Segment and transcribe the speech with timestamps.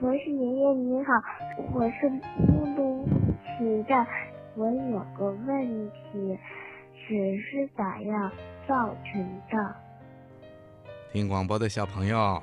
[0.00, 1.12] 博士爷爷你好，
[1.72, 4.06] 我是乌鲁木齐的，
[4.54, 6.38] 我有个问题，
[6.94, 8.30] 纸是咋样
[8.68, 9.74] 造成的？
[11.12, 12.40] 听广播的小朋友，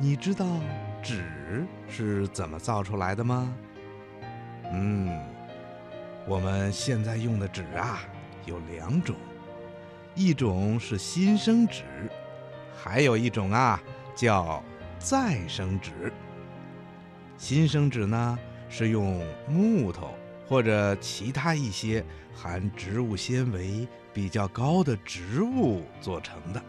[0.00, 0.46] 你知道
[1.02, 3.54] 纸是怎么造出来的吗？
[4.72, 5.22] 嗯，
[6.26, 7.98] 我们现在用的纸啊
[8.46, 9.14] 有两种，
[10.14, 11.82] 一种是新生纸，
[12.74, 13.78] 还有一种啊
[14.14, 14.62] 叫
[14.98, 16.10] 再生纸。
[17.38, 20.14] 新生纸呢是用木头
[20.48, 22.04] 或者其他一些
[22.34, 26.62] 含植物纤维比较高的植物做成的。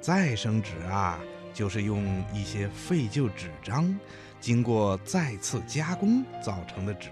[0.00, 1.18] 再生纸啊，
[1.52, 3.98] 就是用一些废旧纸张
[4.40, 7.10] 经过再次加工造成的纸。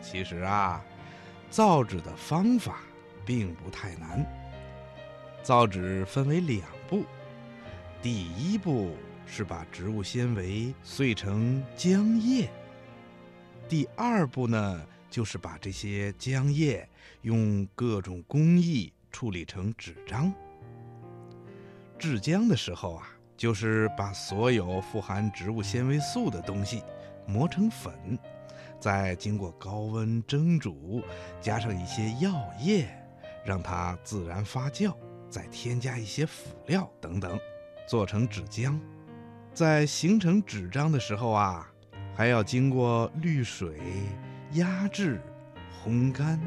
[0.00, 0.82] 其实啊，
[1.50, 2.80] 造纸的方法
[3.24, 4.24] 并不太难。
[5.42, 7.04] 造纸分为两步，
[8.02, 8.96] 第一步。
[9.30, 12.50] 是把植物纤维碎成浆液。
[13.68, 16.88] 第二步呢，就是把这些浆液
[17.22, 20.32] 用各种工艺处理成纸张。
[21.98, 26.82] 制浆的时候啊，就是把所有富含植物纤维素的东西
[27.26, 28.18] 磨成粉，
[28.80, 31.02] 再经过高温蒸煮，
[31.40, 32.88] 加上一些药液，
[33.44, 34.96] 让它自然发酵，
[35.28, 37.38] 再添加一些辅料等等，
[37.86, 38.78] 做成纸浆。
[39.58, 41.68] 在形成纸张的时候啊，
[42.14, 43.80] 还要经过滤水、
[44.52, 45.20] 压制、
[45.82, 46.40] 烘干、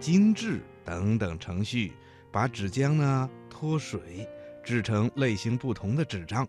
[0.00, 1.92] 精制等等程序，
[2.32, 4.28] 把纸浆呢脱水，
[4.64, 6.44] 制成类型不同的纸张，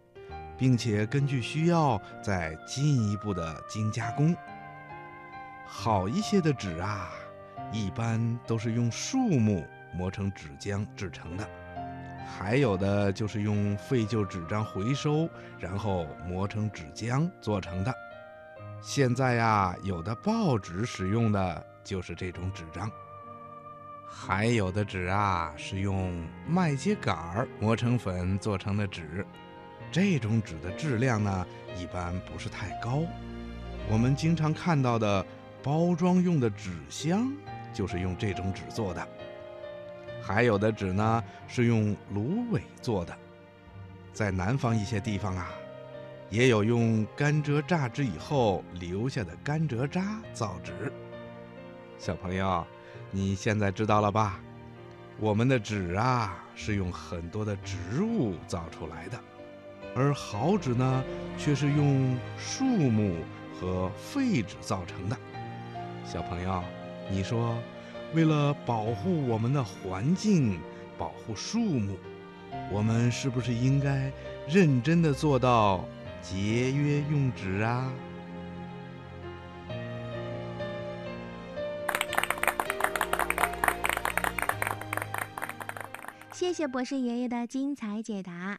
[0.58, 4.36] 并且根据需要再进一步的精加工。
[5.68, 7.12] 好一些的纸啊，
[7.72, 11.48] 一般都是用树木磨成纸浆制成的。
[12.28, 17.94] 还有的就是用废旧纸张回收，然后磨成纸浆做成的。
[18.82, 22.90] 现在呀，有的报纸使用的就是这种纸张。
[24.08, 29.26] 还有的纸啊，是用麦秸秆儿磨成粉做成的纸。
[29.92, 31.48] 这种纸的质量呢，
[31.78, 33.04] 一般不是太高。
[33.90, 35.26] 我们经常看到的
[35.62, 37.32] 包装用的纸箱，
[37.74, 39.08] 就是用这种纸做的。
[40.22, 43.18] 还有的纸呢是用芦苇做的，
[44.14, 45.50] 在南方一些地方啊，
[46.30, 50.92] 也有用甘蔗榨汁以后留下的甘蔗渣造纸。
[51.98, 52.66] 小朋友，
[53.12, 54.40] 你现在知道了吧？
[55.20, 59.20] 我们的纸啊是用很多的植物造出来的，
[59.96, 61.04] 而好纸呢
[61.38, 63.16] 却是用树木
[63.60, 65.18] 和废纸造成的。
[66.06, 66.64] 小朋友，
[67.10, 67.58] 你说？
[68.14, 70.60] 为了保护我们的环境，
[70.98, 71.96] 保护树木，
[72.72, 74.12] 我们是不是应该
[74.48, 75.86] 认真的做到
[76.22, 77.92] 节约用纸啊？
[86.32, 88.58] 谢谢博士爷爷的精彩解答。